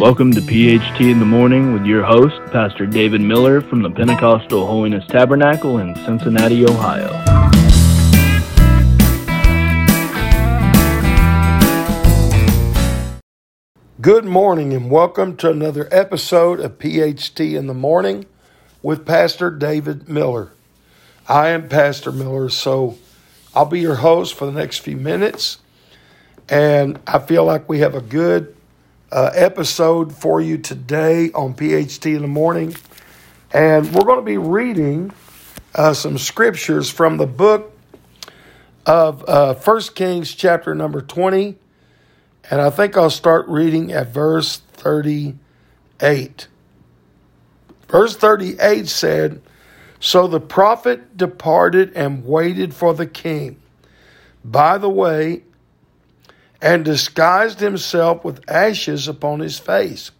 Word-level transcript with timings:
Welcome 0.00 0.32
to 0.32 0.40
PHT 0.40 1.10
in 1.10 1.18
the 1.18 1.26
Morning 1.26 1.74
with 1.74 1.84
your 1.84 2.02
host, 2.02 2.40
Pastor 2.50 2.86
David 2.86 3.20
Miller 3.20 3.60
from 3.60 3.82
the 3.82 3.90
Pentecostal 3.90 4.66
Holiness 4.66 5.06
Tabernacle 5.08 5.76
in 5.76 5.94
Cincinnati, 5.94 6.64
Ohio. 6.64 7.10
Good 14.00 14.24
morning 14.24 14.72
and 14.72 14.90
welcome 14.90 15.36
to 15.36 15.50
another 15.50 15.86
episode 15.92 16.60
of 16.60 16.78
PHT 16.78 17.54
in 17.54 17.66
the 17.66 17.74
Morning 17.74 18.24
with 18.82 19.04
Pastor 19.04 19.50
David 19.50 20.08
Miller. 20.08 20.52
I 21.28 21.50
am 21.50 21.68
Pastor 21.68 22.10
Miller, 22.10 22.48
so 22.48 22.96
I'll 23.54 23.66
be 23.66 23.80
your 23.80 23.96
host 23.96 24.32
for 24.32 24.46
the 24.46 24.58
next 24.58 24.78
few 24.78 24.96
minutes. 24.96 25.58
And 26.48 26.98
I 27.06 27.18
feel 27.18 27.44
like 27.44 27.68
we 27.68 27.80
have 27.80 27.94
a 27.94 28.00
good 28.00 28.56
uh, 29.12 29.30
episode 29.34 30.14
for 30.14 30.40
you 30.40 30.58
today 30.58 31.30
on 31.32 31.54
PHT 31.54 32.14
in 32.14 32.22
the 32.22 32.28
morning. 32.28 32.74
And 33.52 33.92
we're 33.92 34.04
going 34.04 34.20
to 34.20 34.24
be 34.24 34.38
reading 34.38 35.12
uh, 35.74 35.92
some 35.94 36.18
scriptures 36.18 36.90
from 36.90 37.16
the 37.16 37.26
book 37.26 37.76
of 38.86 39.28
uh, 39.28 39.54
1 39.54 39.80
Kings, 39.94 40.34
chapter 40.34 40.74
number 40.74 41.00
20. 41.00 41.56
And 42.50 42.60
I 42.60 42.70
think 42.70 42.96
I'll 42.96 43.10
start 43.10 43.48
reading 43.48 43.92
at 43.92 44.08
verse 44.08 44.58
38. 44.74 46.48
Verse 47.88 48.16
38 48.16 48.88
said, 48.88 49.42
So 49.98 50.28
the 50.28 50.40
prophet 50.40 51.16
departed 51.16 51.92
and 51.94 52.24
waited 52.24 52.72
for 52.74 52.94
the 52.94 53.06
king. 53.06 53.60
By 54.44 54.78
the 54.78 54.88
way, 54.88 55.42
and 56.62 56.84
disguised 56.84 57.60
himself 57.60 58.24
with 58.24 58.48
ashes 58.50 59.08
upon 59.08 59.40
his 59.40 59.58
face. 59.58 60.10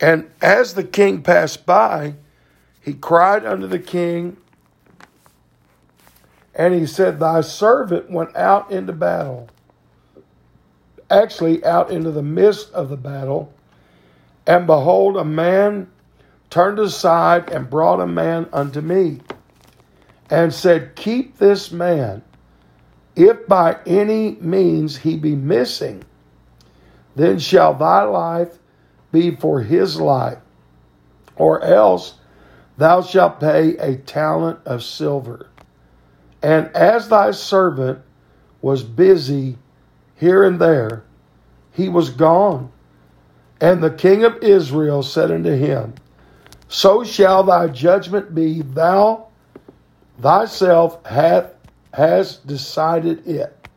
And 0.00 0.30
as 0.40 0.74
the 0.74 0.84
king 0.84 1.22
passed 1.22 1.66
by, 1.66 2.14
he 2.80 2.94
cried 2.94 3.44
unto 3.44 3.66
the 3.66 3.78
king, 3.78 4.36
and 6.54 6.74
he 6.74 6.86
said, 6.86 7.20
Thy 7.20 7.40
servant 7.40 8.10
went 8.10 8.34
out 8.36 8.70
into 8.70 8.92
battle. 8.92 9.48
Actually, 11.10 11.64
out 11.64 11.90
into 11.90 12.10
the 12.10 12.22
midst 12.22 12.72
of 12.72 12.88
the 12.88 12.96
battle. 12.96 13.52
And 14.46 14.66
behold, 14.66 15.16
a 15.16 15.24
man 15.24 15.88
turned 16.50 16.78
aside 16.78 17.50
and 17.50 17.68
brought 17.68 18.00
a 18.00 18.06
man 18.06 18.48
unto 18.52 18.80
me, 18.80 19.20
and 20.30 20.52
said, 20.52 20.96
Keep 20.96 21.38
this 21.38 21.70
man 21.70 22.22
if 23.18 23.48
by 23.48 23.76
any 23.84 24.36
means 24.40 24.98
he 24.98 25.16
be 25.16 25.34
missing, 25.34 26.04
then 27.16 27.40
shall 27.40 27.74
thy 27.74 28.02
life 28.02 28.58
be 29.10 29.34
for 29.34 29.60
his 29.60 30.00
life, 30.00 30.38
or 31.34 31.60
else 31.64 32.14
thou 32.76 33.02
shalt 33.02 33.40
pay 33.40 33.76
a 33.78 33.96
talent 33.96 34.60
of 34.64 34.84
silver. 34.84 35.48
And 36.44 36.68
as 36.76 37.08
thy 37.08 37.32
servant 37.32 37.98
was 38.62 38.84
busy 38.84 39.58
here 40.14 40.44
and 40.44 40.60
there, 40.60 41.02
he 41.72 41.88
was 41.88 42.10
gone. 42.10 42.70
And 43.60 43.82
the 43.82 43.90
king 43.90 44.22
of 44.22 44.36
Israel 44.44 45.02
said 45.02 45.32
unto 45.32 45.56
him, 45.56 45.94
So 46.68 47.02
shall 47.02 47.42
thy 47.42 47.66
judgment 47.66 48.32
be, 48.32 48.62
thou 48.62 49.26
thyself 50.20 51.04
hath 51.04 51.57
has 51.94 52.36
decided 52.36 53.26
it. 53.26 53.68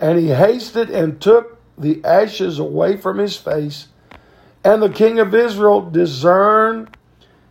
And 0.00 0.18
he 0.18 0.28
hasted 0.28 0.90
and 0.90 1.20
took 1.20 1.58
the 1.78 2.04
ashes 2.04 2.58
away 2.58 2.96
from 2.96 3.18
his 3.18 3.36
face. 3.36 3.88
And 4.64 4.82
the 4.82 4.90
king 4.90 5.18
of 5.18 5.34
Israel 5.34 5.90
discerned 5.90 6.96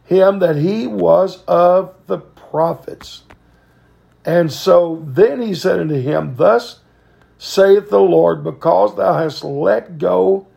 him 0.05 0.39
that 0.39 0.57
he 0.57 0.87
was 0.87 1.43
of 1.45 1.95
the 2.07 2.19
prophets. 2.19 3.23
And 4.23 4.51
so 4.51 5.03
then 5.05 5.41
he 5.41 5.53
said 5.53 5.79
unto 5.79 5.99
him, 5.99 6.35
Thus 6.35 6.79
saith 7.37 7.89
the 7.89 7.99
Lord, 7.99 8.43
because 8.43 8.95
thou 8.95 9.13
hast 9.13 9.43
let 9.43 9.97
go 9.97 10.47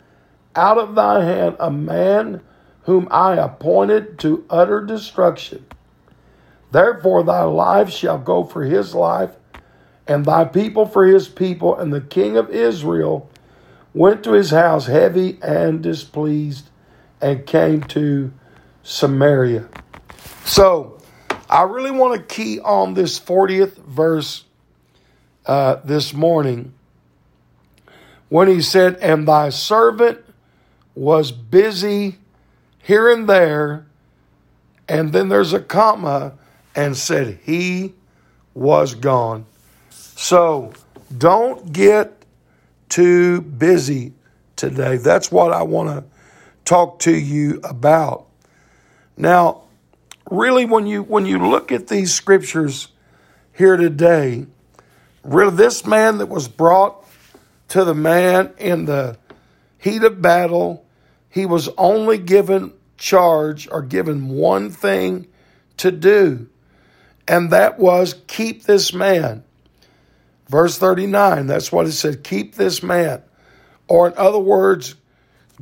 out 0.54 0.78
of 0.78 0.94
thy 0.94 1.24
hand 1.24 1.56
a 1.60 1.70
man 1.70 2.42
whom 2.82 3.06
I 3.10 3.34
appointed 3.34 4.18
to 4.20 4.44
utter 4.48 4.80
destruction 4.80 5.66
Therefore, 6.70 7.22
thy 7.22 7.42
life 7.42 7.90
shall 7.90 8.18
go 8.18 8.44
for 8.44 8.64
his 8.64 8.94
life, 8.94 9.30
and 10.06 10.24
thy 10.24 10.44
people 10.44 10.86
for 10.86 11.06
his 11.06 11.28
people. 11.28 11.76
And 11.76 11.92
the 11.92 12.00
king 12.00 12.36
of 12.36 12.50
Israel 12.50 13.30
went 13.94 14.22
to 14.24 14.32
his 14.32 14.50
house 14.50 14.86
heavy 14.86 15.38
and 15.42 15.82
displeased, 15.82 16.68
and 17.20 17.46
came 17.46 17.82
to 17.82 18.32
Samaria. 18.82 19.68
So, 20.44 20.98
I 21.50 21.62
really 21.62 21.90
want 21.90 22.14
to 22.14 22.34
key 22.34 22.60
on 22.60 22.94
this 22.94 23.18
40th 23.18 23.76
verse 23.76 24.44
uh, 25.46 25.76
this 25.82 26.12
morning 26.12 26.74
when 28.28 28.48
he 28.48 28.60
said, 28.60 28.96
And 28.96 29.26
thy 29.26 29.48
servant 29.48 30.20
was 30.94 31.32
busy 31.32 32.18
here 32.82 33.10
and 33.10 33.28
there, 33.28 33.86
and 34.88 35.12
then 35.12 35.28
there's 35.28 35.52
a 35.52 35.60
comma 35.60 36.34
and 36.78 36.96
said 36.96 37.40
he 37.42 37.92
was 38.54 38.94
gone. 38.94 39.46
So 39.90 40.72
don't 41.16 41.72
get 41.72 42.24
too 42.88 43.40
busy 43.40 44.12
today. 44.54 44.96
That's 44.96 45.32
what 45.32 45.52
I 45.52 45.64
want 45.64 45.88
to 45.88 46.04
talk 46.64 47.00
to 47.00 47.12
you 47.12 47.60
about. 47.64 48.26
Now, 49.16 49.62
really 50.30 50.66
when 50.66 50.86
you 50.86 51.02
when 51.02 51.26
you 51.26 51.48
look 51.48 51.72
at 51.72 51.88
these 51.88 52.14
scriptures 52.14 52.86
here 53.52 53.76
today, 53.76 54.46
really 55.24 55.56
this 55.56 55.84
man 55.84 56.18
that 56.18 56.26
was 56.26 56.46
brought 56.46 57.04
to 57.70 57.82
the 57.82 57.94
man 57.94 58.52
in 58.56 58.84
the 58.84 59.18
heat 59.78 60.04
of 60.04 60.22
battle, 60.22 60.86
he 61.28 61.44
was 61.44 61.68
only 61.76 62.18
given 62.18 62.72
charge 62.96 63.68
or 63.68 63.82
given 63.82 64.28
one 64.28 64.70
thing 64.70 65.26
to 65.78 65.90
do 65.90 66.48
and 67.28 67.50
that 67.50 67.78
was 67.78 68.14
keep 68.26 68.64
this 68.64 68.92
man. 68.92 69.44
Verse 70.48 70.78
39, 70.78 71.46
that's 71.46 71.70
what 71.70 71.86
it 71.86 71.92
said 71.92 72.24
keep 72.24 72.54
this 72.54 72.82
man. 72.82 73.22
Or, 73.86 74.08
in 74.08 74.14
other 74.16 74.38
words, 74.38 74.94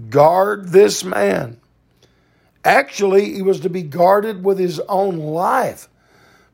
guard 0.08 0.68
this 0.68 1.04
man. 1.04 1.60
Actually, 2.64 3.34
he 3.34 3.42
was 3.42 3.60
to 3.60 3.70
be 3.70 3.82
guarded 3.82 4.44
with 4.44 4.58
his 4.58 4.80
own 4.80 5.18
life 5.18 5.88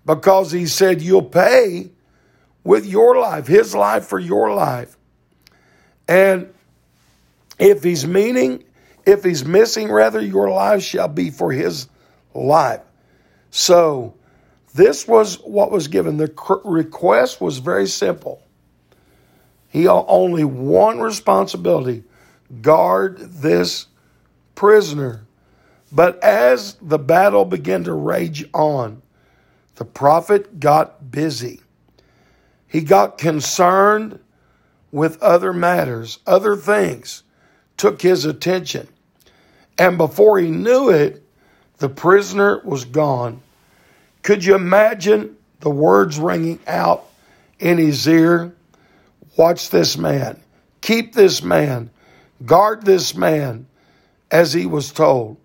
because 0.05 0.53
he 0.53 0.67
said, 0.67 1.01
You'll 1.01 1.23
pay 1.23 1.91
with 2.65 2.87
your 2.87 3.19
life, 3.19 3.47
his 3.47 3.75
life 3.75 4.07
for 4.07 4.19
your 4.19 4.55
life. 4.55 4.97
And 6.07 6.53
if 7.59 7.83
he's 7.83 8.07
meaning, 8.07 8.65
if 9.07 9.25
he's 9.25 9.45
missing, 9.45 9.91
rather, 9.91 10.21
your 10.21 10.51
life 10.51 10.83
shall 10.83 11.09
be 11.09 11.31
for 11.31 11.51
his 11.53 11.89
life. 12.35 12.83
So, 13.51 14.15
this 14.75 15.07
was 15.07 15.37
what 15.37 15.71
was 15.71 15.89
given. 15.89 16.17
The 16.17 16.33
request 16.65 17.41
was 17.41 17.59
very 17.59 17.87
simple. 17.87 18.43
He 19.69 19.87
only 19.89 20.45
one 20.45 21.01
responsibility 21.01 22.05
guard 22.61 23.19
this 23.19 23.87
prisoner. 24.55 25.27
But 25.91 26.23
as 26.23 26.75
the 26.81 26.99
battle 26.99 27.45
began 27.45 27.85
to 27.85 27.93
rage 27.93 28.45
on, 28.55 29.03
the 29.77 29.85
prophet 29.85 30.61
got 30.61 31.11
busy. 31.11 31.61
He 32.67 32.81
got 32.81 33.19
concerned 33.19 34.19
with 34.91 35.23
other 35.23 35.53
matters, 35.53 36.19
other 36.27 36.57
things 36.57 37.23
took 37.77 38.03
his 38.03 38.25
attention. 38.25 38.89
And 39.79 39.97
before 39.97 40.39
he 40.39 40.51
knew 40.51 40.91
it, 40.91 41.27
the 41.79 41.89
prisoner 41.89 42.61
was 42.65 42.85
gone 42.85 43.43
could 44.23 44.45
you 44.45 44.55
imagine 44.55 45.37
the 45.61 45.71
words 45.71 46.19
ringing 46.19 46.61
out 46.67 47.05
in 47.59 47.79
his 47.79 48.07
ear? 48.07 48.55
Watch 49.37 49.71
this 49.71 49.97
man. 49.97 50.41
Keep 50.81 51.15
this 51.15 51.43
man. 51.43 51.91
Guard 52.45 52.85
this 52.85 53.15
man 53.15 53.67
as 54.31 54.53
he 54.53 54.67
was 54.67 54.93
told. 54.93 55.37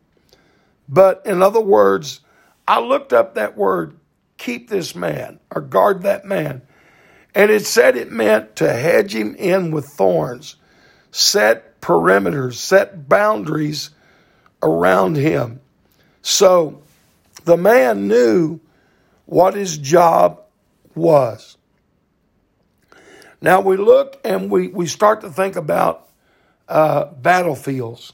But 0.90 1.24
in 1.26 1.42
other 1.42 1.62
words, 1.62 2.22
I 2.68 2.80
looked 2.80 3.14
up 3.14 3.36
that 3.36 3.58
word, 3.58 3.98
keep 4.38 4.70
this 4.70 4.96
man 4.96 5.40
or 5.54 5.62
guard 5.62 6.04
that 6.04 6.26
man. 6.26 6.62
And 7.36 7.52
it 7.52 7.66
said 7.66 7.96
it 7.96 8.12
meant 8.12 8.56
to 8.58 8.72
hedge 8.72 9.14
him 9.14 9.36
in 9.36 9.72
with 9.72 9.86
thorns, 9.86 10.56
set 11.12 11.82
perimeters, 11.82 12.56
set 12.56 13.08
boundaries 13.08 13.92
around 14.64 15.18
him. 15.18 15.60
So 16.22 16.82
the 17.46 17.58
man 17.58 18.08
knew 18.08 18.60
what 19.28 19.54
his 19.54 19.78
job 19.78 20.42
was. 20.96 21.58
Now 23.40 23.62
we 23.62 23.78
look 23.78 24.20
and 24.26 24.50
we, 24.50 24.70
we 24.70 24.88
start 24.88 25.22
to 25.22 25.30
think 25.30 25.56
about 25.56 26.10
uh, 26.68 27.06
battlefields. 27.06 28.14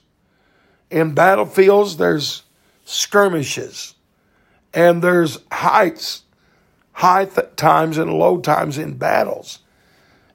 In 0.91 1.13
battlefields, 1.13 1.97
there's 1.97 2.43
skirmishes, 2.83 3.95
and 4.73 5.01
there's 5.01 5.39
heights, 5.51 6.23
high 6.91 7.25
th- 7.25 7.55
times 7.55 7.97
and 7.97 8.11
low 8.11 8.39
times 8.39 8.77
in 8.77 8.97
battles. 8.97 9.59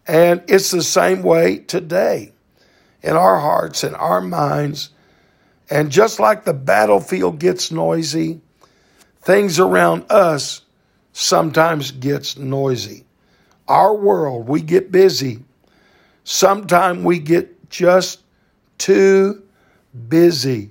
And 0.06 0.42
it's 0.48 0.70
the 0.70 0.82
same 0.82 1.22
way 1.22 1.58
today 1.58 2.32
in 3.02 3.14
our 3.14 3.38
hearts 3.38 3.84
and 3.84 3.94
our 3.94 4.20
minds. 4.20 4.90
And 5.70 5.90
just 5.90 6.18
like 6.18 6.44
the 6.44 6.54
battlefield 6.54 7.38
gets 7.38 7.70
noisy, 7.70 8.40
things 9.20 9.60
around 9.60 10.06
us 10.10 10.62
sometimes 11.18 11.90
gets 11.90 12.38
noisy. 12.38 13.04
Our 13.66 13.92
world, 13.92 14.46
we 14.46 14.62
get 14.62 14.92
busy. 14.92 15.42
Sometimes 16.22 17.04
we 17.04 17.18
get 17.18 17.68
just 17.70 18.20
too 18.78 19.42
busy. 20.08 20.70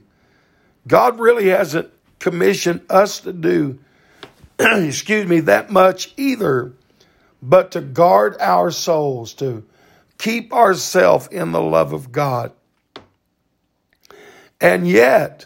God 0.88 1.20
really 1.20 1.50
hasn't 1.50 1.92
commissioned 2.20 2.82
us 2.90 3.20
to 3.22 3.34
do, 3.34 3.78
excuse 4.60 5.28
me, 5.28 5.42
that 5.42 5.70
much 5.70 6.14
either, 6.16 6.72
but 7.42 7.72
to 7.72 7.82
guard 7.82 8.38
our 8.40 8.72
souls, 8.72 9.34
to 9.34 9.66
keep 10.18 10.54
ourselves 10.54 11.28
in 11.28 11.52
the 11.52 11.62
love 11.62 11.92
of 11.92 12.14
God. 12.14 12.54
And 14.62 14.88
yet, 14.88 15.46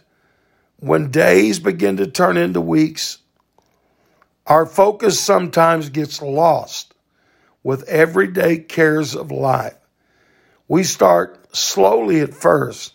when 0.78 1.10
days 1.10 1.58
begin 1.58 1.98
to 1.98 2.06
turn 2.06 2.38
into 2.38 2.62
weeks, 2.62 3.18
our 4.48 4.66
focus 4.66 5.20
sometimes 5.20 5.90
gets 5.90 6.22
lost 6.22 6.94
with 7.64 7.88
everyday 7.88 8.58
cares 8.58 9.16
of 9.16 9.32
life. 9.32 9.76
We 10.68 10.84
start 10.84 11.56
slowly 11.56 12.22
at 12.22 12.34
first, 12.34 12.94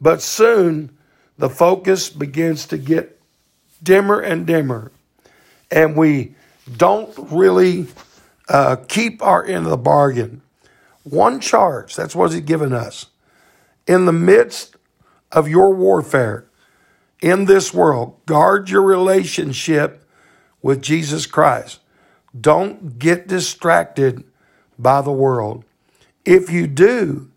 but 0.00 0.22
soon 0.22 0.96
the 1.36 1.50
focus 1.50 2.10
begins 2.10 2.66
to 2.66 2.78
get 2.78 3.20
dimmer 3.82 4.20
and 4.20 4.46
dimmer, 4.46 4.92
and 5.70 5.96
we 5.96 6.34
don't 6.76 7.12
really 7.30 7.86
uh, 8.48 8.76
keep 8.88 9.22
our 9.22 9.44
end 9.44 9.64
of 9.64 9.70
the 9.70 9.76
bargain. 9.76 10.42
One 11.02 11.40
charge, 11.40 11.96
that's 11.96 12.14
what 12.14 12.32
he's 12.32 12.42
given 12.42 12.72
us. 12.72 13.06
In 13.86 14.04
the 14.04 14.12
midst 14.12 14.76
of 15.32 15.48
your 15.48 15.74
warfare 15.74 16.46
in 17.20 17.46
this 17.46 17.72
world, 17.74 18.16
guard 18.26 18.70
your 18.70 18.82
relationship 18.82 19.99
with 20.62 20.82
Jesus 20.82 21.26
Christ. 21.26 21.80
Don't 22.38 22.98
get 22.98 23.26
distracted 23.26 24.24
by 24.78 25.00
the 25.00 25.12
world. 25.12 25.64
If 26.24 26.50
you 26.50 26.66
do, 26.66 27.30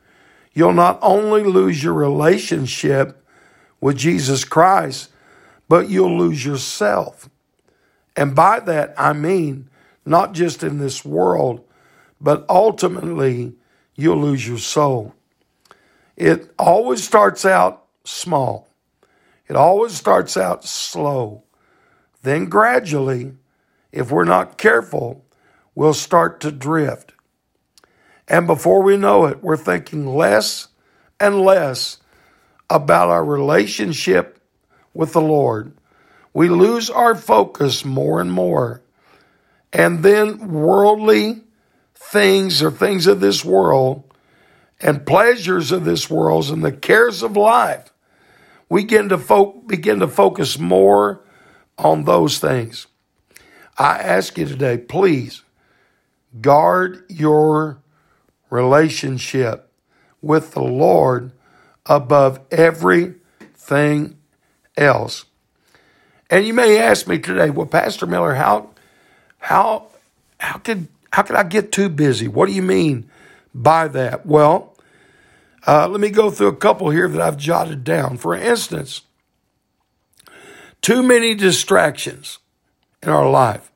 you'll 0.53 0.73
not 0.73 0.99
only 1.01 1.43
lose 1.43 1.83
your 1.83 1.93
relationship 1.93 3.25
with 3.81 3.97
Jesus 3.97 4.45
Christ, 4.45 5.09
but 5.67 5.89
you'll 5.89 6.17
lose 6.17 6.45
yourself. 6.45 7.29
And 8.15 8.35
by 8.35 8.59
that, 8.61 8.93
I 8.97 9.13
mean 9.13 9.69
not 10.05 10.33
just 10.33 10.63
in 10.63 10.79
this 10.79 11.03
world, 11.05 11.63
but 12.19 12.45
ultimately, 12.49 13.53
you'll 13.95 14.21
lose 14.21 14.47
your 14.47 14.57
soul. 14.57 15.13
It 16.15 16.53
always 16.57 17.03
starts 17.03 17.45
out 17.45 17.85
small, 18.03 18.67
it 19.47 19.55
always 19.55 19.93
starts 19.93 20.37
out 20.37 20.63
slow. 20.63 21.43
Then, 22.23 22.45
gradually, 22.45 23.33
if 23.91 24.09
we're 24.09 24.23
not 24.23 24.57
careful, 24.57 25.25
we'll 25.75 25.93
start 25.93 26.39
to 26.41 26.51
drift. 26.51 27.13
And 28.27 28.47
before 28.47 28.81
we 28.81 28.97
know 28.97 29.25
it, 29.25 29.43
we're 29.43 29.57
thinking 29.57 30.07
less 30.07 30.69
and 31.19 31.41
less 31.41 31.97
about 32.69 33.09
our 33.09 33.23
relationship 33.23 34.39
with 34.93 35.13
the 35.13 35.21
Lord. 35.21 35.73
We 36.33 36.49
lose 36.49 36.89
our 36.89 37.13
focus 37.13 37.83
more 37.85 38.21
and 38.21 38.31
more. 38.31 38.81
And 39.71 40.01
then 40.01 40.47
worldly 40.47 41.41
things 41.93 42.63
or 42.63 42.71
things 42.71 43.05
of 43.05 43.19
this 43.19 43.43
world 43.43 44.03
and 44.79 45.05
pleasures 45.05 45.71
of 45.71 45.83
this 45.83 46.09
world 46.09 46.49
and 46.49 46.63
the 46.63 46.71
cares 46.71 47.21
of 47.21 47.35
life, 47.35 47.91
we 48.69 48.83
begin 48.83 49.09
to, 49.09 49.17
fo- 49.17 49.61
begin 49.67 49.99
to 49.99 50.07
focus 50.07 50.57
more 50.57 51.23
on 51.77 52.05
those 52.05 52.39
things. 52.39 52.87
I 53.77 53.97
ask 53.97 54.37
you 54.37 54.45
today, 54.45 54.77
please 54.77 55.41
guard 56.41 57.03
your 57.09 57.79
relationship 58.49 59.71
with 60.21 60.51
the 60.51 60.63
Lord 60.63 61.31
above 61.85 62.39
everything 62.51 64.17
else. 64.77 65.25
And 66.29 66.45
you 66.45 66.53
may 66.53 66.79
ask 66.79 67.07
me 67.07 67.19
today, 67.19 67.49
well, 67.49 67.65
Pastor 67.65 68.05
Miller, 68.05 68.35
how 68.35 68.69
how 69.39 69.87
how 70.39 70.57
could 70.57 70.87
how 71.11 71.23
could 71.23 71.35
I 71.35 71.43
get 71.43 71.71
too 71.71 71.89
busy? 71.89 72.27
What 72.27 72.47
do 72.47 72.53
you 72.53 72.61
mean 72.63 73.09
by 73.53 73.87
that? 73.89 74.25
Well, 74.25 74.75
uh, 75.67 75.87
let 75.87 75.99
me 75.99 76.09
go 76.09 76.29
through 76.31 76.47
a 76.47 76.55
couple 76.55 76.89
here 76.89 77.07
that 77.07 77.21
I've 77.21 77.37
jotted 77.37 77.83
down. 77.83 78.17
For 78.17 78.35
instance, 78.35 79.01
too 80.83 81.01
many 81.01 81.33
distractions 81.33 82.39
in 83.01 83.09
our 83.09 83.27
life. 83.27 83.71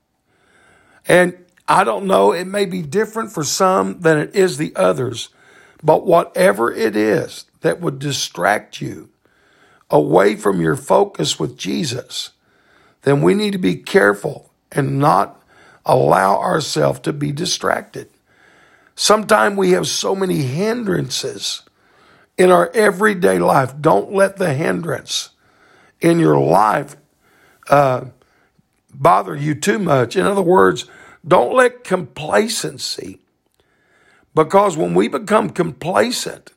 And 1.07 1.36
I 1.68 1.83
don't 1.83 2.06
know, 2.06 2.33
it 2.33 2.45
may 2.45 2.65
be 2.65 2.81
different 2.81 3.31
for 3.31 3.44
some 3.44 4.01
than 4.01 4.18
it 4.19 4.36
is 4.36 4.57
the 4.57 4.75
others, 4.75 5.30
but 5.81 6.06
whatever 6.06 6.71
it 6.71 6.95
is 6.95 7.45
that 7.62 7.80
would 7.80 7.98
distract 7.98 8.81
you 8.81 9.09
away 9.89 10.36
from 10.36 10.62
your 10.62 10.75
focus 10.75 11.39
with 11.39 11.57
Jesus, 11.57 12.31
then 13.04 13.21
we 13.21 13.33
need 13.33 13.53
to 13.53 13.57
be 13.57 13.77
careful 13.77 14.51
and 14.71 15.00
not 15.00 15.42
allow 15.86 16.38
ourselves 16.39 17.00
to 17.00 17.13
be 17.13 17.31
distracted. 17.31 18.10
Sometimes 18.95 19.56
we 19.57 19.71
have 19.71 19.88
so 19.88 20.13
many 20.13 20.42
hindrances 20.42 21.63
in 22.38 22.51
our 22.51 22.69
everyday 22.71 23.39
life. 23.39 23.74
Don't 23.80 24.12
let 24.12 24.36
the 24.36 24.53
hindrance 24.53 25.30
in 26.02 26.20
your 26.20 26.40
life 26.40 26.96
uh, 27.70 28.06
bother 28.94 29.36
you 29.36 29.56
too 29.56 29.80
much. 29.80 30.16
In 30.16 30.26
other 30.26 30.42
words, 30.42 30.86
don't 31.28 31.54
let 31.54 31.84
complacency, 31.84 33.20
because 34.34 34.78
when 34.78 34.94
we 34.94 35.08
become 35.08 35.50
complacent, 35.50 36.54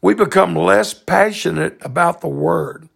we 0.00 0.14
become 0.14 0.54
less 0.54 0.94
passionate 0.94 1.76
about 1.80 2.20
the 2.20 2.28
word. 2.28 2.88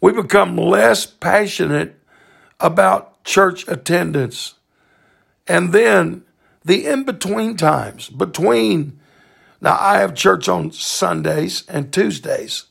We 0.00 0.12
become 0.12 0.56
less 0.56 1.06
passionate 1.06 1.98
about 2.60 3.24
church 3.24 3.66
attendance. 3.68 4.54
And 5.46 5.72
then 5.72 6.24
the 6.64 6.86
in 6.86 7.04
between 7.04 7.56
times, 7.56 8.08
between, 8.08 8.98
now 9.60 9.76
I 9.78 9.98
have 9.98 10.14
church 10.14 10.48
on 10.48 10.72
Sundays 10.72 11.64
and 11.68 11.92
Tuesdays. 11.92 12.64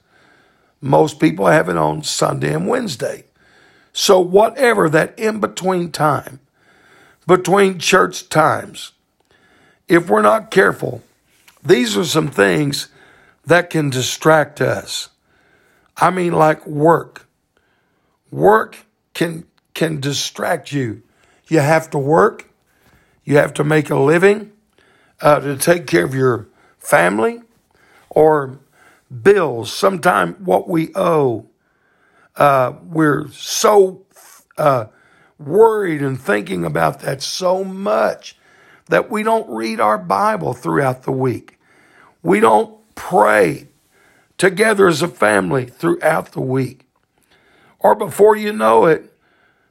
Most 0.84 1.18
people 1.18 1.48
have 1.48 1.70
it 1.70 1.78
on 1.78 2.04
Sunday 2.04 2.54
and 2.54 2.68
Wednesday. 2.68 3.24
So, 3.94 4.20
whatever 4.20 4.90
that 4.90 5.18
in 5.18 5.40
between 5.40 5.94
time, 5.94 6.42
between 7.25 7.80
church 7.80 8.28
times, 8.28 8.92
if 9.88 10.10
we're 10.10 10.22
not 10.22 10.52
careful, 10.52 11.02
these 11.63 11.96
are 11.96 12.04
some 12.04 12.28
things 12.28 12.90
that 13.46 13.70
can 13.70 13.92
distract 13.92 14.60
us. 14.60 15.08
I 15.96 16.10
mean, 16.10 16.34
like 16.34 16.68
work. 16.68 17.28
Work 18.30 18.80
can 19.13 19.46
can 19.74 20.02
distract 20.02 20.74
you. 20.74 21.02
You 21.48 21.62
have 21.62 21.90
to 21.92 21.98
work, 21.98 22.50
you 23.24 23.38
have 23.38 23.54
to 23.54 23.63
make 23.63 23.90
a 23.90 23.96
living 23.98 24.52
uh, 25.22 25.40
to 25.40 25.56
take 25.56 25.88
care 25.88 26.04
of 26.04 26.13
your 26.13 26.48
family 26.78 27.42
or 28.10 28.60
bills. 29.22 29.72
Sometimes 29.72 30.36
what 30.39 30.67
we 30.67 30.91
owe, 30.96 31.48
uh, 32.36 32.74
we're 32.84 33.27
so 33.29 34.05
uh, 34.58 34.86
worried 35.38 36.01
and 36.01 36.20
thinking 36.20 36.65
about 36.65 37.01
that 37.01 37.22
so 37.22 37.63
much 37.63 38.38
that 38.88 39.10
we 39.10 39.24
don't 39.24 39.50
read 39.50 39.79
our 39.79 39.98
Bible 39.98 40.53
throughout 40.53 41.03
the 41.03 41.12
week. 41.12 41.60
We 42.22 42.39
don't 42.39 42.79
pray 42.96 43.67
together 44.38 44.88
as 44.88 45.01
a 45.01 45.08
family 45.08 45.65
throughout 45.65 46.32
the 46.32 46.41
week. 46.41 46.88
Or 47.79 47.96
before 47.96 48.36
you 48.36 48.53
know 48.53 48.86
it, 48.86 49.13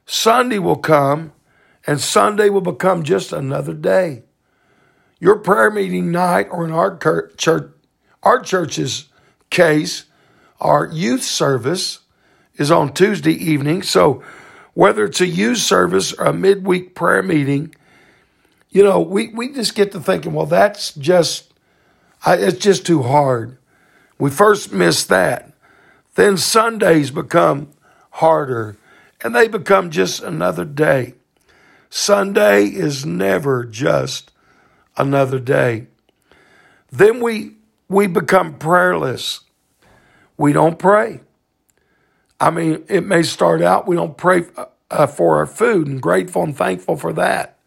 Sunday 0.05 0.59
will 0.59 0.77
come 0.77 1.33
and 1.85 1.99
Sunday 1.99 2.49
will 2.49 2.61
become 2.61 3.03
just 3.03 3.33
another 3.33 3.73
day. 3.73 4.23
Your 5.19 5.37
prayer 5.37 5.71
meeting 5.71 6.11
night, 6.11 6.47
or 6.51 6.65
in 6.65 6.71
our 6.71 6.97
church, 6.97 7.71
our 8.23 8.41
church's 8.41 9.09
case, 9.53 10.03
our 10.59 10.87
youth 10.87 11.23
service 11.23 11.99
is 12.55 12.71
on 12.71 12.93
Tuesday 12.93 13.33
evening. 13.33 13.83
So 13.83 14.21
whether 14.73 15.05
it's 15.05 15.21
a 15.21 15.27
youth 15.27 15.59
service 15.59 16.11
or 16.13 16.25
a 16.25 16.33
midweek 16.33 16.95
prayer 16.95 17.23
meeting, 17.23 17.73
you 18.69 18.83
know, 18.83 18.99
we, 18.99 19.29
we 19.29 19.53
just 19.53 19.75
get 19.75 19.91
to 19.93 20.01
thinking, 20.01 20.33
well, 20.33 20.45
that's 20.45 20.93
just 20.95 21.53
I, 22.25 22.37
it's 22.37 22.59
just 22.59 22.85
too 22.85 23.03
hard. 23.03 23.57
We 24.17 24.29
first 24.29 24.71
miss 24.71 25.05
that. 25.05 25.51
Then 26.15 26.37
Sundays 26.37 27.11
become 27.11 27.71
harder 28.11 28.77
and 29.21 29.35
they 29.35 29.47
become 29.47 29.89
just 29.89 30.21
another 30.21 30.65
day. 30.65 31.15
Sunday 31.89 32.65
is 32.65 33.05
never 33.05 33.65
just 33.65 34.31
another 34.97 35.39
day. 35.39 35.87
Then 36.91 37.21
we 37.21 37.55
we 37.87 38.07
become 38.07 38.57
prayerless. 38.57 39.41
We 40.37 40.53
don't 40.53 40.79
pray. 40.79 41.21
I 42.39 42.49
mean, 42.49 42.83
it 42.89 43.05
may 43.05 43.23
start 43.23 43.61
out 43.61 43.87
we 43.87 43.95
don't 43.95 44.17
pray 44.17 44.45
uh, 44.89 45.07
for 45.07 45.37
our 45.37 45.45
food 45.45 45.87
and 45.87 46.01
grateful 46.01 46.43
and 46.43 46.55
thankful 46.55 46.97
for 46.97 47.13
that. 47.13 47.57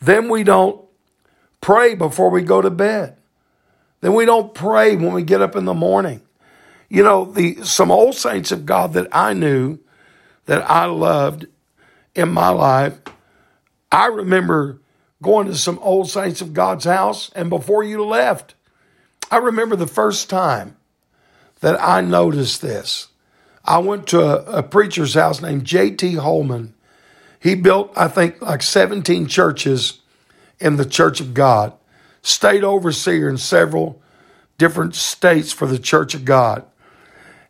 Then 0.00 0.28
we 0.28 0.44
don't 0.44 0.84
pray 1.60 1.94
before 1.94 2.30
we 2.30 2.42
go 2.42 2.62
to 2.62 2.70
bed. 2.70 3.16
Then 4.00 4.14
we 4.14 4.24
don't 4.24 4.54
pray 4.54 4.96
when 4.96 5.12
we 5.12 5.22
get 5.22 5.42
up 5.42 5.56
in 5.56 5.64
the 5.64 5.74
morning. 5.74 6.22
You 6.88 7.02
know, 7.02 7.24
the 7.24 7.62
some 7.64 7.90
old 7.90 8.14
saints 8.14 8.52
of 8.52 8.66
God 8.66 8.92
that 8.92 9.08
I 9.12 9.32
knew 9.32 9.78
that 10.46 10.68
I 10.68 10.86
loved 10.86 11.46
in 12.14 12.30
my 12.30 12.48
life, 12.50 12.98
I 13.90 14.06
remember 14.06 14.80
going 15.22 15.46
to 15.46 15.54
some 15.54 15.78
old 15.78 16.10
saints 16.10 16.40
of 16.40 16.52
God's 16.52 16.84
house, 16.84 17.30
and 17.34 17.48
before 17.48 17.84
you 17.84 18.04
left, 18.04 18.54
I 19.30 19.36
remember 19.36 19.76
the 19.76 19.86
first 19.86 20.28
time 20.28 20.76
that 21.62 21.80
I 21.80 22.00
noticed 22.02 22.60
this. 22.60 23.08
I 23.64 23.78
went 23.78 24.06
to 24.08 24.20
a, 24.20 24.58
a 24.58 24.62
preacher's 24.62 25.14
house 25.14 25.40
named 25.40 25.64
J.T. 25.64 26.14
Holman. 26.14 26.74
He 27.40 27.54
built, 27.54 27.92
I 27.96 28.08
think, 28.08 28.42
like 28.42 28.62
17 28.62 29.26
churches 29.26 30.00
in 30.60 30.76
the 30.76 30.84
Church 30.84 31.20
of 31.20 31.34
God, 31.34 31.72
state 32.20 32.64
overseer 32.64 33.28
in 33.28 33.38
several 33.38 34.02
different 34.58 34.94
states 34.94 35.52
for 35.52 35.66
the 35.66 35.78
Church 35.78 36.14
of 36.14 36.24
God. 36.24 36.64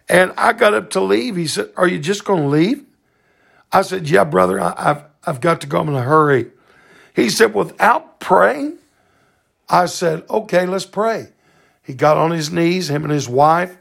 And 0.09 0.33
I 0.37 0.53
got 0.53 0.75
up 0.75 0.91
to 0.91 1.01
leave. 1.01 1.37
He 1.37 1.47
said, 1.47 1.71
Are 1.77 1.89
you 1.89 1.99
just 1.99 2.25
going 2.25 2.43
to 2.43 2.49
leave? 2.49 2.85
I 3.73 3.81
said, 3.81 4.09
Yeah, 4.09 4.25
brother, 4.25 4.61
I, 4.61 4.75
have 4.83 5.07
I've 5.27 5.41
got 5.41 5.63
to 5.63 5.67
go. 5.67 5.81
I'm 5.81 5.89
in 5.89 5.95
a 5.95 6.03
hurry. 6.03 6.51
He 7.15 7.31
said, 7.31 7.55
Without 7.55 8.21
praying? 8.21 8.77
I 9.71 9.87
said, 9.87 10.25
Okay, 10.29 10.67
let's 10.67 10.85
pray. 10.85 11.29
He 11.83 11.95
got 11.95 12.19
on 12.19 12.31
his 12.31 12.53
knees, 12.53 12.91
him 12.91 13.05
and 13.05 13.13
his 13.13 13.29
wife. 13.29 13.79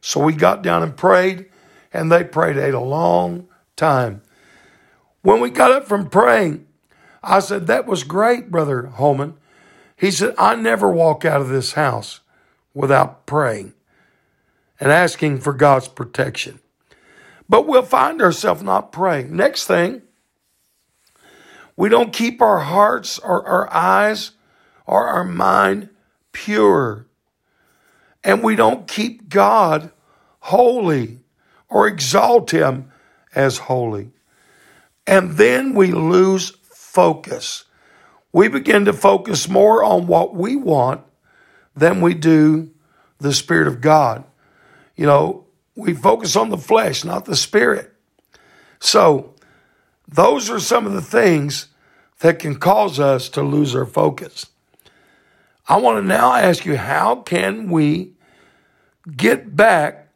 So 0.00 0.20
we 0.20 0.32
got 0.32 0.62
down 0.62 0.82
and 0.82 0.96
prayed, 0.96 1.46
and 1.92 2.10
they 2.10 2.24
prayed 2.24 2.56
a 2.56 2.80
long 2.80 3.48
time. 3.76 4.22
When 5.22 5.40
we 5.40 5.50
got 5.50 5.72
up 5.72 5.86
from 5.86 6.08
praying, 6.08 6.66
I 7.22 7.40
said, 7.40 7.66
That 7.66 7.86
was 7.86 8.04
great, 8.04 8.50
Brother 8.50 8.86
Holman. 8.86 9.34
He 9.96 10.10
said, 10.10 10.34
I 10.38 10.54
never 10.54 10.90
walk 10.90 11.24
out 11.24 11.42
of 11.42 11.48
this 11.48 11.72
house 11.72 12.20
without 12.72 13.26
praying 13.26 13.74
and 14.78 14.90
asking 14.90 15.40
for 15.40 15.52
God's 15.52 15.88
protection. 15.88 16.60
But 17.48 17.66
we'll 17.66 17.82
find 17.82 18.22
ourselves 18.22 18.62
not 18.62 18.92
praying. 18.92 19.36
Next 19.36 19.66
thing, 19.66 20.02
we 21.76 21.88
don't 21.88 22.12
keep 22.12 22.40
our 22.40 22.60
hearts 22.60 23.18
or 23.18 23.46
our 23.46 23.70
eyes 23.72 24.30
or 24.86 25.06
our 25.06 25.24
mind 25.24 25.90
pure. 26.32 27.06
And 28.22 28.42
we 28.42 28.56
don't 28.56 28.86
keep 28.86 29.28
God 29.28 29.90
holy 30.40 31.20
or 31.68 31.86
exalt 31.86 32.50
Him 32.50 32.90
as 33.34 33.58
holy. 33.58 34.10
And 35.06 35.32
then 35.32 35.74
we 35.74 35.92
lose 35.92 36.50
focus. 36.62 37.64
We 38.32 38.48
begin 38.48 38.84
to 38.84 38.92
focus 38.92 39.48
more 39.48 39.82
on 39.82 40.06
what 40.06 40.34
we 40.34 40.56
want 40.56 41.02
than 41.74 42.00
we 42.00 42.14
do 42.14 42.70
the 43.18 43.32
Spirit 43.32 43.68
of 43.68 43.80
God. 43.80 44.24
You 44.96 45.06
know, 45.06 45.46
we 45.76 45.94
focus 45.94 46.36
on 46.36 46.50
the 46.50 46.58
flesh, 46.58 47.04
not 47.04 47.24
the 47.24 47.36
Spirit. 47.36 47.92
So, 48.80 49.34
those 50.08 50.50
are 50.50 50.58
some 50.58 50.86
of 50.86 50.92
the 50.92 51.02
things 51.02 51.68
that 52.20 52.38
can 52.38 52.56
cause 52.56 52.98
us 52.98 53.28
to 53.30 53.42
lose 53.42 53.74
our 53.74 53.86
focus. 53.86 54.46
I 55.70 55.76
want 55.76 55.98
to 55.98 56.02
now 56.02 56.34
ask 56.34 56.64
you 56.64 56.76
how 56.76 57.22
can 57.22 57.70
we 57.70 58.14
get 59.16 59.54
back 59.54 60.08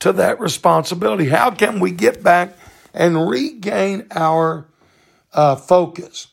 to 0.00 0.12
that 0.14 0.40
responsibility? 0.40 1.28
How 1.28 1.52
can 1.52 1.78
we 1.78 1.92
get 1.92 2.24
back 2.24 2.58
and 2.92 3.28
regain 3.28 4.08
our 4.10 4.66
uh, 5.32 5.54
focus? 5.54 6.26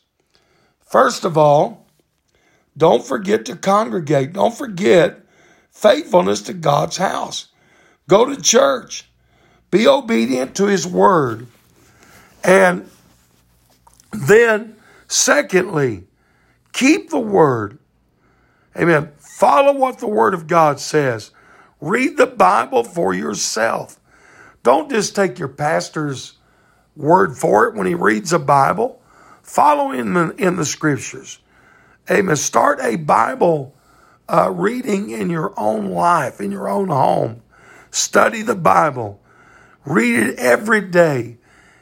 First 0.80 1.24
of 1.24 1.38
all, 1.38 1.86
don't 2.76 3.04
forget 3.06 3.44
to 3.44 3.54
congregate. 3.54 4.32
Don't 4.32 4.52
forget 4.52 5.20
faithfulness 5.70 6.42
to 6.42 6.52
God's 6.52 6.96
house. 6.96 7.46
Go 8.08 8.24
to 8.24 8.42
church. 8.42 9.08
Be 9.70 9.86
obedient 9.86 10.56
to 10.56 10.66
his 10.66 10.84
word. 10.84 11.46
And 12.42 12.90
then, 14.10 14.74
secondly, 15.06 16.08
keep 16.72 17.10
the 17.10 17.20
word. 17.20 17.78
Amen. 18.76 19.12
Follow 19.18 19.72
what 19.72 19.98
the 19.98 20.06
word 20.08 20.34
of 20.34 20.46
God 20.46 20.80
says. 20.80 21.30
Read 21.80 22.16
the 22.16 22.26
Bible 22.26 22.82
for 22.84 23.14
yourself. 23.14 24.00
Don't 24.62 24.90
just 24.90 25.14
take 25.14 25.38
your 25.38 25.48
pastor's 25.48 26.38
word 26.96 27.36
for 27.36 27.66
it 27.66 27.74
when 27.74 27.86
he 27.86 27.94
reads 27.94 28.32
a 28.32 28.38
Bible. 28.38 29.00
Follow 29.42 29.92
in 29.92 30.14
the, 30.14 30.30
in 30.36 30.56
the 30.56 30.64
scriptures. 30.64 31.38
Amen. 32.10 32.36
Start 32.36 32.80
a 32.80 32.96
Bible 32.96 33.74
uh, 34.28 34.50
reading 34.50 35.10
in 35.10 35.28
your 35.30 35.52
own 35.58 35.90
life, 35.90 36.40
in 36.40 36.50
your 36.50 36.68
own 36.68 36.88
home. 36.88 37.42
Study 37.90 38.42
the 38.42 38.54
Bible. 38.54 39.20
Read 39.84 40.18
it 40.18 40.38
every 40.38 40.80
day, 40.80 41.36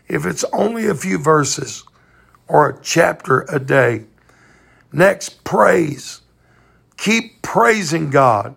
if 0.09 0.27
it's 0.27 0.45
only 0.53 0.87
a 0.87 0.95
few 0.95 1.19
verses 1.19 1.85
or 2.49 2.69
a 2.69 2.83
chapter 2.83 3.43
a 3.49 3.61
day. 3.61 4.07
Next, 4.93 5.45
praise. 5.45 6.22
Keep 6.97 7.43
praising 7.43 8.11
God. 8.11 8.57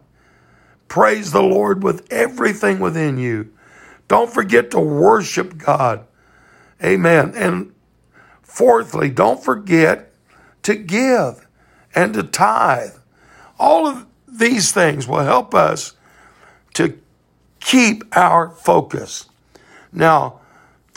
Praise 0.88 1.32
the 1.32 1.44
Lord 1.44 1.84
with 1.84 2.12
everything 2.12 2.80
within 2.80 3.18
you. 3.18 3.52
Don't 4.08 4.32
forget 4.32 4.72
to 4.72 4.80
worship 4.80 5.58
God. 5.58 6.06
Amen. 6.84 7.34
And 7.36 7.74
fourthly, 8.44 9.10
don't 9.10 9.44
forget 9.44 10.14
to 10.64 10.76
give 10.76 11.48
and 11.94 12.14
to 12.14 12.24
tithe. 12.24 12.94
All 13.58 13.88
of 13.88 14.06
these 14.28 14.72
things 14.72 15.08
will 15.08 15.24
help 15.24 15.56
us 15.56 15.94
to 16.76 16.98
keep 17.60 18.04
our 18.16 18.50
focus. 18.50 19.28
Now, 19.92 20.42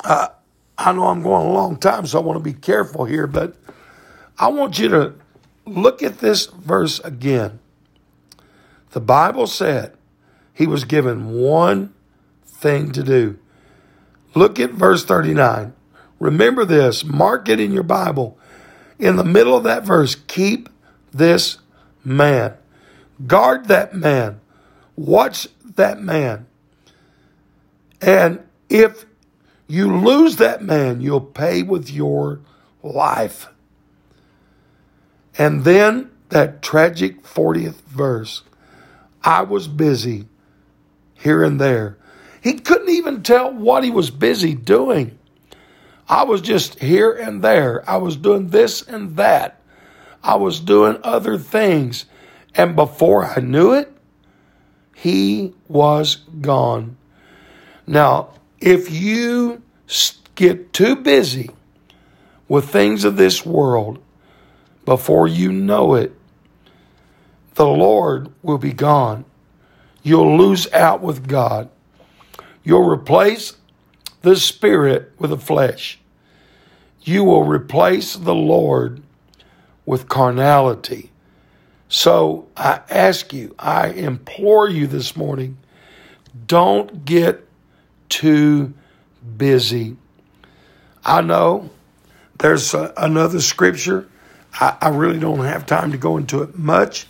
uh, 0.04 0.28
I 0.76 0.92
know 0.92 1.06
I'm 1.06 1.22
going 1.22 1.46
a 1.46 1.52
long 1.52 1.76
time, 1.76 2.06
so 2.06 2.20
I 2.20 2.22
want 2.22 2.38
to 2.38 2.44
be 2.44 2.52
careful 2.52 3.04
here, 3.04 3.26
but 3.26 3.56
I 4.38 4.48
want 4.48 4.78
you 4.78 4.88
to 4.90 5.14
look 5.68 6.02
at 6.02 6.18
this 6.18 6.46
verse 6.46 7.00
again. 7.00 7.60
The 8.90 9.00
Bible 9.00 9.46
said 9.46 9.96
he 10.52 10.66
was 10.66 10.84
given 10.84 11.32
one 11.32 11.94
thing 12.44 12.92
to 12.92 13.02
do. 13.02 13.38
Look 14.34 14.58
at 14.58 14.70
verse 14.70 15.04
39. 15.04 15.72
Remember 16.18 16.64
this, 16.64 17.04
mark 17.04 17.48
it 17.48 17.60
in 17.60 17.72
your 17.72 17.82
Bible. 17.82 18.38
In 18.98 19.16
the 19.16 19.24
middle 19.24 19.56
of 19.56 19.64
that 19.64 19.84
verse, 19.84 20.14
keep 20.14 20.68
this 21.12 21.58
man. 22.04 22.54
Guard 23.26 23.66
that 23.68 23.94
man. 23.94 24.40
Watch 24.96 25.48
that 25.76 26.00
man. 26.00 26.46
And 28.00 28.40
if 28.68 29.04
you 29.68 29.96
lose 29.96 30.36
that 30.36 30.62
man, 30.62 31.00
you'll 31.00 31.20
pay 31.20 31.62
with 31.62 31.90
your 31.90 32.40
life. 32.82 33.48
And 35.38 35.64
then 35.64 36.10
that 36.30 36.60
tragic 36.60 37.22
40th 37.22 37.80
verse 37.82 38.42
I 39.22 39.42
was 39.42 39.68
busy 39.68 40.26
here 41.14 41.42
and 41.42 41.60
there. 41.60 41.96
He 42.40 42.54
couldn't 42.54 42.90
even 42.90 43.22
tell 43.22 43.52
what 43.52 43.84
he 43.84 43.90
was 43.90 44.10
busy 44.10 44.54
doing. 44.54 45.18
I 46.08 46.24
was 46.24 46.40
just 46.40 46.78
here 46.80 47.12
and 47.12 47.42
there. 47.42 47.88
I 47.88 47.96
was 47.96 48.16
doing 48.16 48.48
this 48.48 48.82
and 48.82 49.16
that. 49.16 49.60
I 50.22 50.36
was 50.36 50.60
doing 50.60 50.98
other 51.02 51.36
things. 51.36 52.06
And 52.54 52.74
before 52.74 53.26
I 53.26 53.40
knew 53.40 53.72
it, 53.72 53.92
he 54.94 55.54
was 55.68 56.16
gone. 56.40 56.96
Now, 57.86 58.30
if 58.60 58.90
you 58.90 59.62
get 60.34 60.72
too 60.72 60.96
busy 60.96 61.50
with 62.48 62.70
things 62.70 63.04
of 63.04 63.16
this 63.16 63.44
world 63.44 63.98
before 64.88 65.28
you 65.28 65.52
know 65.52 65.94
it, 65.96 66.14
the 67.56 67.66
Lord 67.66 68.32
will 68.42 68.56
be 68.56 68.72
gone. 68.72 69.26
You'll 70.02 70.38
lose 70.38 70.66
out 70.72 71.02
with 71.02 71.28
God. 71.28 71.68
You'll 72.64 72.88
replace 72.88 73.58
the 74.22 74.34
spirit 74.34 75.12
with 75.18 75.28
the 75.28 75.36
flesh. 75.36 75.98
You 77.02 77.22
will 77.22 77.44
replace 77.44 78.14
the 78.14 78.34
Lord 78.34 79.02
with 79.84 80.08
carnality. 80.08 81.10
So 81.90 82.48
I 82.56 82.80
ask 82.88 83.34
you, 83.34 83.54
I 83.58 83.88
implore 83.88 84.70
you 84.70 84.86
this 84.86 85.14
morning, 85.14 85.58
don't 86.46 87.04
get 87.04 87.46
too 88.08 88.72
busy. 89.36 89.98
I 91.04 91.20
know 91.20 91.68
there's 92.38 92.72
a, 92.72 92.94
another 92.96 93.40
scripture. 93.40 94.08
I, 94.60 94.76
I 94.80 94.88
really 94.88 95.18
don't 95.18 95.44
have 95.44 95.66
time 95.66 95.92
to 95.92 95.98
go 95.98 96.16
into 96.16 96.42
it 96.42 96.58
much. 96.58 97.06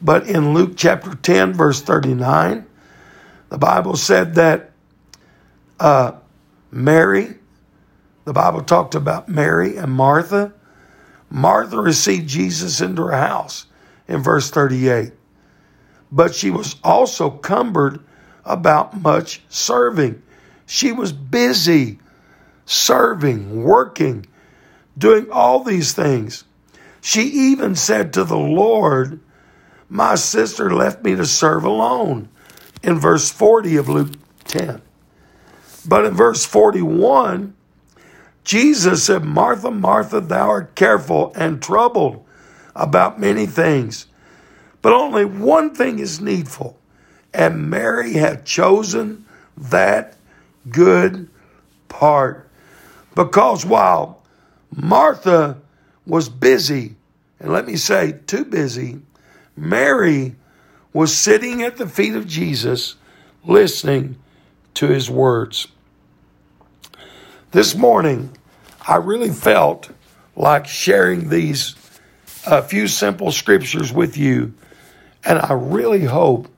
But 0.00 0.26
in 0.26 0.52
Luke 0.52 0.72
chapter 0.76 1.14
10, 1.14 1.52
verse 1.52 1.80
39, 1.80 2.66
the 3.50 3.58
Bible 3.58 3.96
said 3.96 4.34
that 4.34 4.72
uh, 5.78 6.12
Mary, 6.70 7.34
the 8.24 8.32
Bible 8.32 8.62
talked 8.62 8.94
about 8.94 9.28
Mary 9.28 9.76
and 9.76 9.92
Martha. 9.92 10.52
Martha 11.30 11.80
received 11.80 12.28
Jesus 12.28 12.80
into 12.80 13.02
her 13.02 13.12
house 13.12 13.66
in 14.08 14.22
verse 14.22 14.50
38. 14.50 15.12
But 16.10 16.34
she 16.34 16.50
was 16.50 16.76
also 16.82 17.30
cumbered 17.30 18.00
about 18.44 19.00
much 19.00 19.42
serving. 19.48 20.22
She 20.66 20.92
was 20.92 21.12
busy 21.12 21.98
serving, 22.66 23.62
working, 23.62 24.26
doing 24.98 25.30
all 25.30 25.62
these 25.62 25.92
things. 25.92 26.44
She 27.04 27.22
even 27.22 27.74
said 27.74 28.12
to 28.12 28.22
the 28.22 28.38
Lord, 28.38 29.18
My 29.88 30.14
sister 30.14 30.72
left 30.72 31.02
me 31.02 31.16
to 31.16 31.26
serve 31.26 31.64
alone, 31.64 32.28
in 32.80 32.98
verse 32.98 33.28
40 33.28 33.76
of 33.76 33.88
Luke 33.88 34.12
10. 34.44 34.80
But 35.86 36.04
in 36.04 36.14
verse 36.14 36.44
41, 36.44 37.54
Jesus 38.44 39.04
said, 39.04 39.24
Martha, 39.24 39.72
Martha, 39.72 40.20
thou 40.20 40.48
art 40.48 40.76
careful 40.76 41.32
and 41.34 41.60
troubled 41.60 42.24
about 42.76 43.20
many 43.20 43.46
things, 43.46 44.06
but 44.80 44.92
only 44.92 45.24
one 45.24 45.74
thing 45.74 45.98
is 45.98 46.20
needful. 46.20 46.78
And 47.34 47.68
Mary 47.68 48.12
had 48.12 48.46
chosen 48.46 49.26
that 49.56 50.16
good 50.70 51.28
part. 51.88 52.48
Because 53.16 53.66
while 53.66 54.22
Martha 54.74 55.61
was 56.06 56.28
busy, 56.28 56.96
and 57.38 57.52
let 57.52 57.66
me 57.66 57.76
say, 57.76 58.18
too 58.26 58.44
busy, 58.44 59.00
Mary 59.56 60.36
was 60.92 61.16
sitting 61.16 61.62
at 61.62 61.76
the 61.76 61.88
feet 61.88 62.14
of 62.14 62.26
Jesus 62.26 62.96
listening 63.44 64.16
to 64.74 64.88
his 64.88 65.10
words. 65.10 65.68
This 67.52 67.74
morning, 67.74 68.36
I 68.86 68.96
really 68.96 69.30
felt 69.30 69.90
like 70.34 70.66
sharing 70.66 71.28
these 71.28 71.76
a 72.46 72.62
few 72.62 72.88
simple 72.88 73.30
scriptures 73.30 73.92
with 73.92 74.16
you, 74.16 74.54
and 75.24 75.38
I 75.38 75.52
really 75.52 76.04
hope 76.04 76.48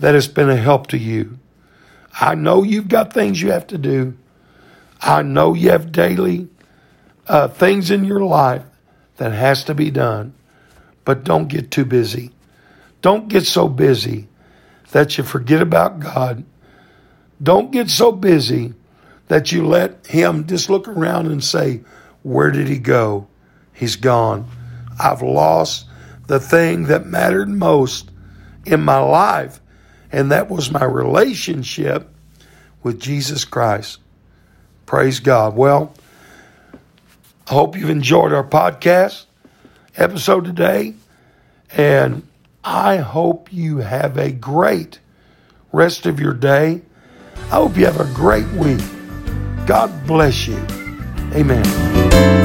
that 0.00 0.14
it's 0.14 0.26
been 0.26 0.50
a 0.50 0.56
help 0.56 0.88
to 0.88 0.98
you. 0.98 1.38
I 2.20 2.34
know 2.34 2.62
you've 2.62 2.88
got 2.88 3.12
things 3.12 3.40
you 3.40 3.52
have 3.52 3.66
to 3.68 3.78
do. 3.78 4.16
I 5.00 5.22
know 5.22 5.54
you 5.54 5.70
have 5.70 5.92
daily 5.92 6.48
uh, 7.26 7.48
things 7.48 7.90
in 7.90 8.04
your 8.04 8.20
life 8.20 8.64
that 9.16 9.32
has 9.32 9.64
to 9.64 9.74
be 9.74 9.90
done, 9.90 10.34
but 11.04 11.24
don't 11.24 11.48
get 11.48 11.70
too 11.70 11.84
busy. 11.84 12.30
Don't 13.02 13.28
get 13.28 13.46
so 13.46 13.68
busy 13.68 14.28
that 14.92 15.18
you 15.18 15.24
forget 15.24 15.60
about 15.60 16.00
God. 16.00 16.44
Don't 17.42 17.70
get 17.70 17.90
so 17.90 18.12
busy 18.12 18.74
that 19.28 19.52
you 19.52 19.66
let 19.66 20.06
Him 20.06 20.46
just 20.46 20.70
look 20.70 20.88
around 20.88 21.26
and 21.26 21.42
say, 21.42 21.82
Where 22.22 22.50
did 22.50 22.68
He 22.68 22.78
go? 22.78 23.26
He's 23.72 23.96
gone. 23.96 24.48
I've 24.98 25.22
lost 25.22 25.86
the 26.26 26.40
thing 26.40 26.84
that 26.84 27.06
mattered 27.06 27.48
most 27.48 28.10
in 28.64 28.80
my 28.80 28.98
life, 28.98 29.60
and 30.12 30.30
that 30.30 30.48
was 30.48 30.70
my 30.70 30.84
relationship 30.84 32.08
with 32.82 33.00
Jesus 33.00 33.44
Christ. 33.44 33.98
Praise 34.86 35.20
God. 35.20 35.56
Well, 35.56 35.94
I 37.46 37.52
hope 37.52 37.76
you've 37.76 37.90
enjoyed 37.90 38.32
our 38.32 38.44
podcast 38.46 39.26
episode 39.96 40.44
today, 40.44 40.94
and 41.70 42.26
I 42.62 42.96
hope 42.96 43.52
you 43.52 43.78
have 43.78 44.16
a 44.16 44.32
great 44.32 44.98
rest 45.72 46.06
of 46.06 46.18
your 46.18 46.32
day. 46.32 46.82
I 47.36 47.56
hope 47.56 47.76
you 47.76 47.84
have 47.84 48.00
a 48.00 48.12
great 48.14 48.50
week. 48.52 48.80
God 49.66 50.06
bless 50.06 50.46
you. 50.46 50.58
Amen. 51.34 52.43